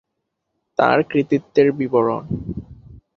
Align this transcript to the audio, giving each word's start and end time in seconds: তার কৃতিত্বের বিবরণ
তার 0.79 0.99
কৃতিত্বের 1.03 1.67
বিবরণ 1.71 2.23